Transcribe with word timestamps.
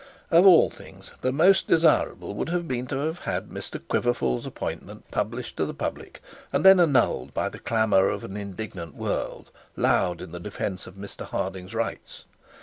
Of 0.31 0.47
all 0.47 0.71
things 0.71 1.11
the 1.21 1.31
most 1.31 1.67
desirable 1.67 2.33
would 2.33 2.49
have 2.49 2.67
been 2.67 2.87
to 2.87 2.97
have 3.05 3.19
had 3.19 3.49
Mr 3.49 3.79
Quiverful's 3.87 4.47
appointment 4.47 5.05
published 5.11 5.57
to 5.57 5.65
the 5.67 5.75
public, 5.75 6.23
and 6.51 6.65
then 6.65 6.79
annulled 6.79 7.35
by 7.35 7.49
the 7.49 7.59
clamour 7.59 8.09
of 8.09 8.23
an 8.23 8.35
indignant 8.35 8.95
world, 8.95 9.51
loud 9.77 10.19
in 10.19 10.31
the 10.31 10.39
defence 10.39 10.87
of 10.87 10.95
Mr 10.95 11.21
Harding's 11.23 11.75
rights. 11.75 12.25